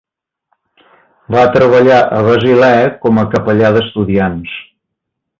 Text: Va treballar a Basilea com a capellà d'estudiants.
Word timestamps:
Va 1.35 1.43
treballar 1.57 1.99
a 2.19 2.21
Basilea 2.29 2.87
com 3.03 3.19
a 3.23 3.29
capellà 3.35 3.69
d'estudiants. 3.77 4.57